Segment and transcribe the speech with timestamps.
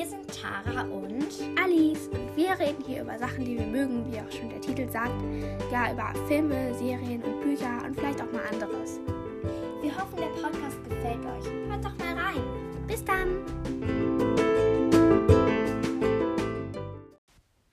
[0.00, 1.28] Wir sind Tara und
[1.62, 4.88] Alice und wir reden hier über Sachen, die wir mögen, wie auch schon der Titel
[4.88, 5.12] sagt.
[5.70, 8.98] Ja, über Filme, Serien und Bücher und vielleicht auch mal anderes.
[9.82, 11.44] wir hoffen, der Podcast gefällt euch.
[11.68, 12.42] Hört doch mal rein.
[12.86, 13.44] Bis dann!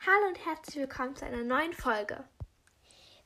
[0.05, 2.25] Hallo und herzlich willkommen zu einer neuen Folge.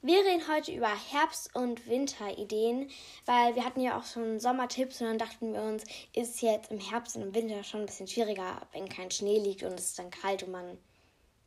[0.04, 2.90] Wir reden heute über Herbst- und Winterideen,
[3.28, 5.84] weil wir hatten ja auch schon Sommertipps und dann dachten wir uns,
[6.16, 9.62] ist jetzt im Herbst und im Winter schon ein bisschen schwieriger, wenn kein Schnee liegt
[9.62, 10.80] und es ist dann kalt und man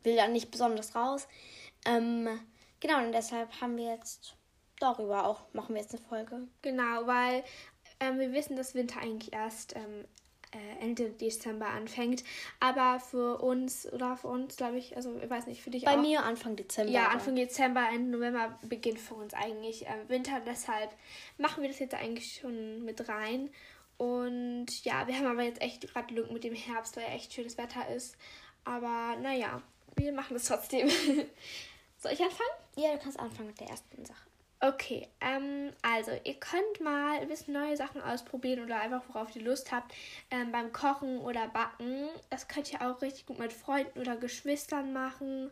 [0.03, 1.27] will dann nicht besonders raus.
[1.85, 2.29] Ähm,
[2.79, 4.37] genau, und deshalb haben wir jetzt
[4.79, 6.47] darüber auch, machen wir jetzt eine Folge.
[6.61, 7.43] Genau, weil
[7.99, 10.24] ähm, wir wissen, dass Winter eigentlich erst ähm, äh,
[10.81, 12.23] Ende Dezember anfängt.
[12.59, 15.97] Aber für uns, oder für uns, glaube ich, also ich weiß nicht, für dich Bei
[15.97, 16.01] auch.
[16.01, 16.91] mir Anfang Dezember.
[16.91, 20.41] Ja, Anfang Dezember, Ende November beginnt für uns eigentlich äh, Winter.
[20.45, 20.89] Deshalb
[21.37, 23.49] machen wir das jetzt eigentlich schon mit rein.
[23.97, 27.33] Und ja, wir haben aber jetzt echt gerade Glück mit dem Herbst, weil ja echt
[27.33, 28.17] schönes Wetter ist.
[28.65, 29.61] Aber naja,
[29.95, 30.89] wir machen das trotzdem.
[31.97, 32.49] Soll ich anfangen?
[32.75, 34.27] Ja, du kannst anfangen mit der ersten Sache.
[34.67, 39.43] Okay, ähm, also ihr könnt mal ein bisschen neue Sachen ausprobieren oder einfach worauf ihr
[39.43, 39.93] Lust habt
[40.31, 42.07] ähm, beim Kochen oder Backen.
[42.31, 45.51] Das könnt ihr auch richtig gut mit Freunden oder Geschwistern machen.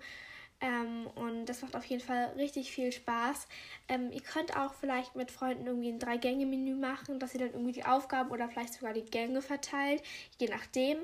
[0.61, 3.47] Ähm, und das macht auf jeden Fall richtig viel Spaß.
[3.89, 7.73] Ähm, ihr könnt auch vielleicht mit Freunden irgendwie ein Drei-Gänge-Menü machen, dass ihr dann irgendwie
[7.73, 10.01] die Aufgaben oder vielleicht sogar die Gänge verteilt,
[10.39, 10.99] je nachdem.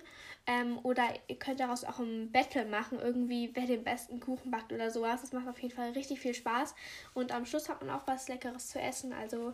[0.47, 4.72] Ähm, oder ihr könnt daraus auch ein Battle machen, irgendwie, wer den besten Kuchen backt
[4.72, 5.22] oder sowas.
[5.22, 6.73] Das macht auf jeden Fall richtig viel Spaß.
[7.13, 9.13] Und am Schluss hat man auch was Leckeres zu essen.
[9.13, 9.53] Also,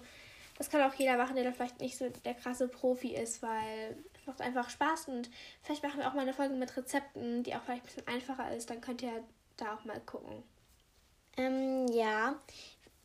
[0.57, 3.97] das kann auch jeder machen, der da vielleicht nicht so der krasse Profi ist, weil
[4.13, 5.07] es macht einfach Spaß.
[5.07, 5.29] Und
[5.63, 8.55] vielleicht machen wir auch mal eine Folge mit Rezepten, die auch vielleicht ein bisschen einfacher
[8.55, 8.69] ist.
[8.69, 9.23] Dann könnt ihr
[9.57, 10.43] da auch mal gucken.
[11.37, 12.35] Ähm, ja,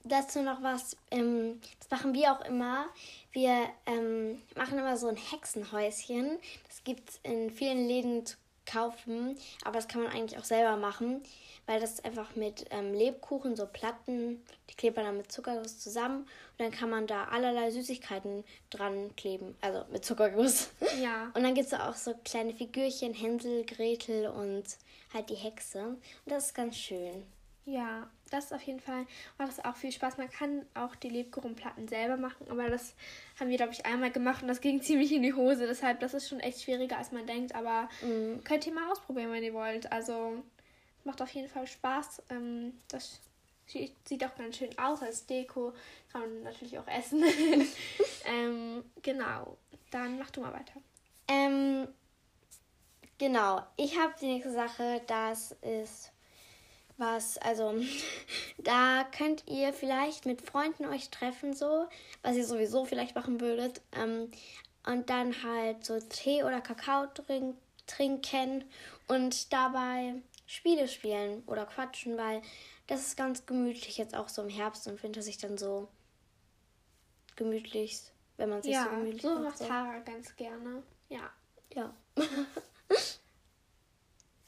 [0.05, 2.87] dazu noch was, ähm, das machen wir auch immer.
[3.33, 6.39] Wir ähm, machen immer so ein Hexenhäuschen.
[6.69, 10.77] Das gibt es in vielen Läden zu kaufen, aber das kann man eigentlich auch selber
[10.77, 11.23] machen,
[11.67, 15.79] weil das ist einfach mit ähm, Lebkuchen, so Platten, die klebt man dann mit Zuckerguss
[15.79, 20.71] zusammen und dann kann man da allerlei Süßigkeiten dran kleben, also mit Zuckerguss.
[21.01, 21.31] Ja.
[21.35, 24.65] Und dann gibt es auch so kleine Figürchen, Hänsel, Gretel und
[25.13, 25.81] halt die Hexe.
[25.81, 27.25] Und das ist ganz schön.
[27.65, 29.07] Ja, das auf jeden Fall
[29.39, 30.17] macht das auch viel Spaß.
[30.17, 32.95] Man kann auch die Lebkuchenplatten selber machen, aber das
[33.39, 35.67] haben wir, glaube ich, einmal gemacht und das ging ziemlich in die Hose.
[35.67, 37.55] Deshalb, das ist schon echt schwieriger, als man denkt.
[37.55, 37.89] Aber
[38.45, 39.91] könnt ihr mal ausprobieren, wenn ihr wollt.
[39.93, 40.43] Also,
[41.05, 42.23] macht auf jeden Fall Spaß.
[42.31, 43.21] Ähm, das
[43.67, 45.73] sieht sieht auch ganz schön aus als Deko.
[46.13, 47.25] Kann man natürlich auch essen.
[48.27, 49.57] ähm, genau.
[49.91, 50.75] Dann mach du mal weiter.
[51.29, 51.89] Ähm,
[53.19, 53.63] genau.
[53.77, 56.13] Ich habe die nächste Sache, das ist
[57.01, 57.75] was, also
[58.59, 61.89] da könnt ihr vielleicht mit Freunden euch treffen, so,
[62.23, 63.81] was ihr sowieso vielleicht machen würdet.
[63.93, 64.31] Ähm,
[64.87, 67.57] und dann halt so Tee oder Kakao trink,
[67.87, 68.65] trinken
[69.09, 70.15] und dabei
[70.47, 72.43] Spiele spielen oder quatschen, weil
[72.87, 75.89] das ist ganz gemütlich jetzt auch so im Herbst und Winter sich dann so
[77.37, 78.01] gemütlich,
[78.37, 79.61] wenn man sich so Ja, gemütlich so macht.
[79.61, 80.83] macht Tara ganz gerne.
[81.09, 81.31] Ja.
[81.75, 81.95] Ja.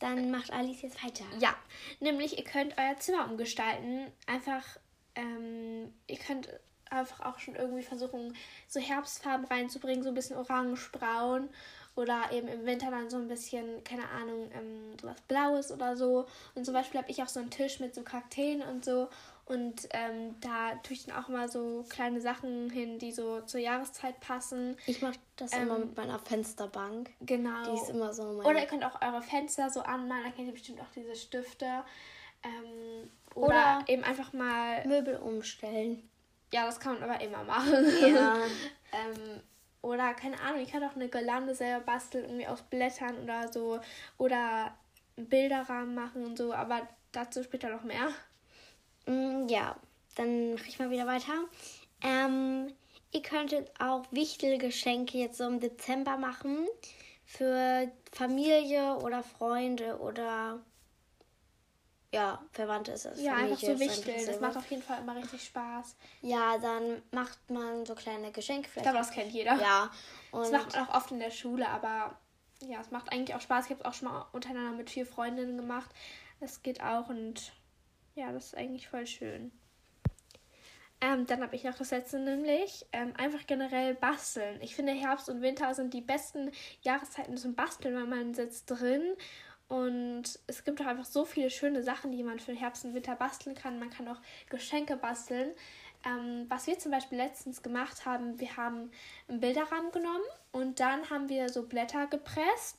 [0.02, 1.24] Dann macht Alice jetzt weiter.
[1.38, 1.54] Ja,
[2.00, 4.10] nämlich ihr könnt euer Zimmer umgestalten.
[4.26, 4.64] Einfach,
[5.14, 6.48] ähm, ihr könnt
[6.90, 8.34] einfach auch schon irgendwie versuchen,
[8.66, 11.48] so Herbstfarben reinzubringen, so ein bisschen orange-braun
[11.94, 16.26] oder eben im Winter dann so ein bisschen, keine Ahnung, ähm, sowas Blaues oder so.
[16.56, 19.08] Und zum Beispiel habe ich auch so einen Tisch mit so Kakteen und so.
[19.44, 23.60] Und ähm, da tue ich dann auch immer so kleine Sachen hin, die so zur
[23.60, 24.76] Jahreszeit passen.
[24.86, 27.10] Ich mache das Ähm, immer mit meiner Fensterbank.
[27.20, 27.64] Genau.
[27.64, 28.46] Die ist immer so mein.
[28.46, 31.84] Oder ihr könnt auch eure Fenster so anmalen, da kennt ihr bestimmt auch diese Stifte.
[32.44, 36.08] Ähm, oder, Oder- eben einfach mal, Möbel umstellen.
[36.52, 37.84] ja, das kann man aber immer machen.
[38.00, 38.36] Ja.
[38.92, 39.40] ähm,
[39.80, 43.80] oder keine Ahnung, ihr könnt auch eine Girlande selber basteln, irgendwie aus Blättern oder so.
[44.18, 44.72] Oder
[45.16, 48.08] einen Bilderrahmen machen und so, aber dazu später noch mehr.
[49.06, 49.76] Mm, ja,
[50.16, 51.32] dann mache ich mal wieder weiter.
[52.02, 52.72] Ähm,
[53.12, 56.66] ihr könntet auch Wichtelgeschenke jetzt so im Dezember machen.
[57.24, 60.60] Für Familie oder Freunde oder
[62.12, 63.22] ja, Verwandte ist das.
[63.22, 64.26] Ja, Familie einfach so wichteln.
[64.26, 65.96] Das macht auf jeden Fall immer richtig Spaß.
[66.20, 68.84] Ja, dann macht man so kleine Geschenke Ich vielleicht.
[68.84, 69.54] glaube, das kennt jeder.
[69.54, 69.90] ja.
[70.30, 72.18] Das Und macht man auch oft in der Schule, aber
[72.60, 73.64] ja, es macht eigentlich auch Spaß.
[73.66, 75.90] Ich habe es auch schon mal untereinander mit vier Freundinnen gemacht.
[76.40, 77.52] Das geht auch und
[78.14, 79.52] ja, das ist eigentlich voll schön.
[81.00, 84.60] Ähm, dann habe ich noch das letzte, nämlich ähm, einfach generell basteln.
[84.62, 89.02] Ich finde, Herbst und Winter sind die besten Jahreszeiten zum Basteln, weil man sitzt drin
[89.66, 93.16] und es gibt auch einfach so viele schöne Sachen, die man für Herbst und Winter
[93.16, 93.80] basteln kann.
[93.80, 95.50] Man kann auch Geschenke basteln.
[96.04, 98.90] Ähm, was wir zum Beispiel letztens gemacht haben, wir haben
[99.28, 102.78] einen Bilderrahmen genommen und dann haben wir so Blätter gepresst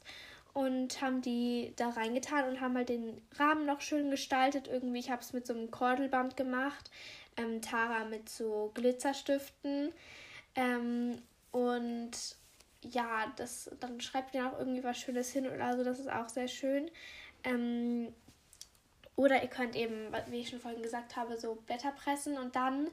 [0.53, 4.67] und haben die da reingetan und haben halt den Rahmen noch schön gestaltet.
[4.67, 6.91] Irgendwie, ich habe es mit so einem Kordelband gemacht.
[7.37, 9.91] Ähm, Tara mit so Glitzerstiften.
[10.55, 11.21] Ähm,
[11.51, 12.11] und
[12.81, 16.29] ja, das, dann schreibt ihr auch irgendwie was Schönes hin oder so, das ist auch
[16.29, 16.91] sehr schön.
[17.43, 18.13] Ähm,
[19.15, 22.89] oder ihr könnt eben, wie ich schon vorhin gesagt habe, so Blätter pressen und dann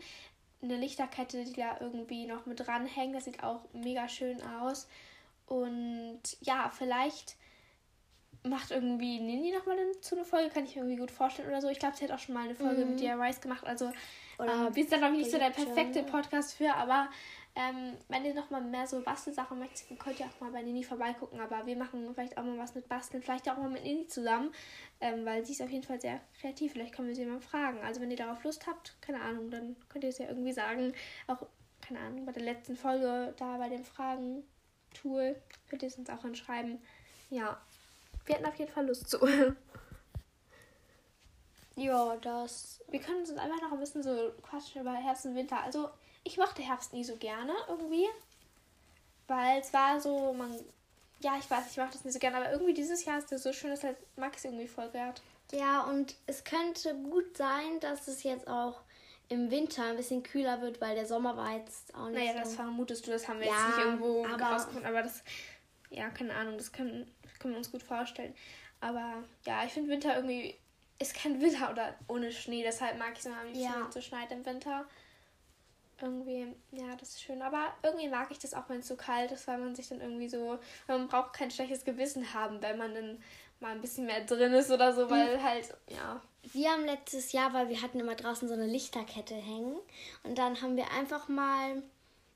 [0.62, 3.15] eine Lichterkette, die da irgendwie noch mit dranhängt.
[3.15, 4.87] Das sieht auch mega schön aus.
[5.47, 7.37] Und ja, vielleicht
[8.42, 11.69] macht irgendwie Nini nochmal zu einer Folge, kann ich mir irgendwie gut vorstellen oder so.
[11.69, 12.90] Ich glaube, sie hat auch schon mal eine Folge mhm.
[12.90, 13.66] mit DIYs gemacht.
[13.66, 13.92] Also
[14.38, 17.08] oder äh, wir sind da glaube ich nicht so der perfekte Podcast für, aber
[17.56, 20.84] ähm, wenn ihr noch mal mehr so Bastelsachen möchtet, könnt ihr auch mal bei Nini
[20.84, 21.40] vorbeigucken.
[21.40, 24.52] Aber wir machen vielleicht auch mal was mit Basteln, vielleicht auch mal mit Nini zusammen,
[25.00, 26.72] ähm, weil sie ist auf jeden Fall sehr kreativ.
[26.72, 27.78] Vielleicht können wir sie mal fragen.
[27.81, 30.92] Also wenn ihr darauf Lust habt, keine Ahnung, dann könnt ihr es ja irgendwie sagen.
[31.26, 31.44] Auch,
[31.81, 35.34] keine Ahnung, bei der letzten Folge da bei dem Fragen-Tool
[35.69, 36.78] könnt ihr es uns auch anschreiben.
[37.31, 37.60] Ja,
[38.31, 39.19] wir hätten auf jeden Fall Lust zu.
[41.77, 42.81] ja, das.
[42.88, 45.61] Wir können uns einfach noch ein bisschen so quatschen über Herbst und Winter.
[45.61, 45.91] Also
[46.23, 48.06] ich mochte Herbst nie so gerne irgendwie.
[49.27, 50.55] Weil es war so, man.
[51.21, 53.43] Ja, ich weiß, ich mochte das nicht so gerne, aber irgendwie dieses Jahr ist es
[53.43, 55.23] so schön, dass halt Max irgendwie voll gehört.
[55.53, 58.81] Ja, und es könnte gut sein, dass es jetzt auch
[59.29, 62.19] im Winter ein bisschen kühler wird, weil der Sommer war jetzt auch nicht.
[62.19, 62.38] Naja, so.
[62.38, 65.23] das vermutest du, das haben wir ja, jetzt nicht irgendwo aber rausgefunden, aber das.
[65.90, 68.34] Ja, keine Ahnung, das können, können wir uns gut vorstellen.
[68.81, 70.56] Aber ja, ich finde Winter irgendwie.
[70.98, 73.75] ist kein Winter oder ohne Schnee, deshalb mag ich es immer liebsten, ja.
[73.75, 74.87] wenn es so schneit im Winter
[76.02, 77.42] irgendwie, ja, das ist schön.
[77.42, 80.00] Aber irgendwie mag ich das auch, wenn es so kalt ist, weil man sich dann
[80.00, 83.22] irgendwie so, man braucht kein schlechtes Gewissen haben, wenn man dann
[83.60, 85.42] mal ein bisschen mehr drin ist oder so, weil mhm.
[85.42, 86.20] halt, ja.
[86.42, 89.76] Wir haben letztes Jahr, weil wir hatten immer draußen so eine Lichterkette hängen
[90.22, 91.82] und dann haben wir einfach mal,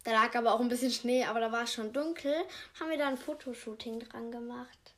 [0.05, 2.35] da lag aber auch ein bisschen Schnee, aber da war es schon dunkel,
[2.79, 4.95] haben wir da ein Fotoshooting dran gemacht.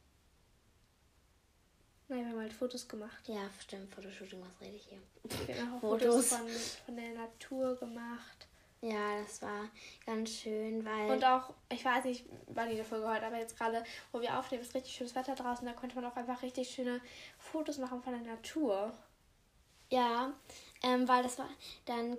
[2.09, 3.29] Nein, wir haben halt Fotos gemacht.
[3.29, 5.01] Ja, stimmt, Fotoshooting, was rede ich hier?
[5.47, 6.49] Wir haben auch Fotos, Fotos von,
[6.87, 8.47] von der Natur gemacht.
[8.83, 9.69] Ja, das war
[10.05, 11.11] ganz schön, weil.
[11.11, 13.83] Und auch, ich weiß nicht, wann die Folge heute, aber jetzt gerade,
[14.13, 15.67] wo wir aufnehmen, ist richtig schönes Wetter draußen.
[15.67, 17.01] Da konnte man auch einfach richtig schöne
[17.39, 18.93] Fotos machen von der Natur.
[19.91, 20.33] Ja,
[20.83, 21.49] ähm, weil das war.
[21.87, 22.17] Dann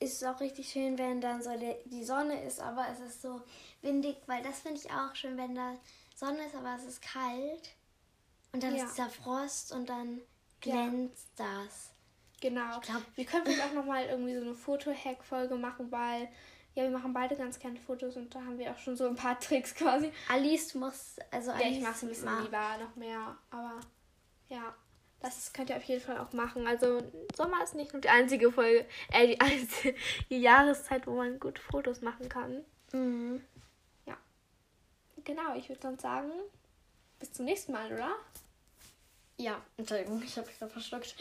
[0.00, 1.50] ist es auch richtig schön, wenn dann so
[1.86, 3.40] die Sonne ist, aber es ist so
[3.82, 5.74] windig, weil das finde ich auch schön, wenn da
[6.14, 7.74] Sonne ist, aber es ist kalt.
[8.52, 8.84] Und dann ja.
[8.84, 10.20] ist dieser Frost und dann
[10.60, 11.44] glänzt ja.
[11.64, 11.90] das.
[12.40, 12.76] Genau.
[12.76, 16.28] Ich glaub, wir können vielleicht auch nochmal irgendwie so eine Foto-Hack-Folge machen, weil
[16.74, 19.16] ja, wir machen beide ganz gerne Fotos und da haben wir auch schon so ein
[19.16, 20.12] paar Tricks quasi.
[20.28, 23.80] Alice muss, also Alice Ja, ich mache es ein bisschen lieber, noch mehr, aber
[24.48, 24.74] ja.
[25.20, 26.66] Das könnt ihr auf jeden Fall auch machen.
[26.66, 27.02] Also
[27.36, 29.96] Sommer ist nicht nur die einzige Folge, äh, die einzige
[30.28, 32.64] Jahreszeit, wo man gut Fotos machen kann.
[32.92, 33.44] Mhm.
[34.06, 34.16] Ja.
[35.24, 36.30] Genau, ich würde dann sagen,
[37.18, 38.14] bis zum nächsten Mal, oder?
[39.36, 41.16] Ja, Entschuldigung, ich habe mich gerade verschluckt.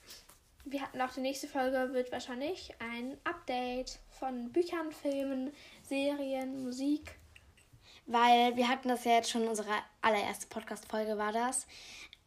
[0.64, 5.52] wir hatten auch die nächste Folge wird wahrscheinlich ein Update von Büchern, Filmen,
[5.82, 7.18] Serien, Musik.
[8.06, 11.66] Weil wir hatten das ja jetzt schon, unsere allererste Podcast-Folge war das.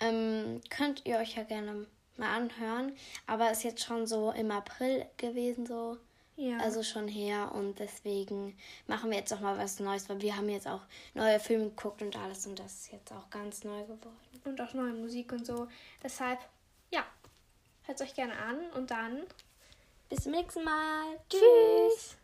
[0.02, 1.88] Ähm, könnt ihr euch ja gerne
[2.18, 2.94] mal anhören.
[3.28, 5.98] Aber ist jetzt schon so im April gewesen, so.
[6.36, 6.58] Ja.
[6.58, 7.52] Also schon her.
[7.54, 10.82] Und deswegen machen wir jetzt auch mal was Neues, weil wir haben jetzt auch
[11.14, 12.46] neue Filme geguckt und alles.
[12.48, 14.18] Und das ist jetzt auch ganz neu geworden.
[14.44, 15.68] Und auch neue Musik und so.
[16.04, 16.40] Deshalb,
[16.90, 17.06] ja,
[17.92, 19.24] Hört es euch gerne an und dann
[20.10, 21.20] bis zum nächsten Mal.
[21.30, 22.16] Tschüss.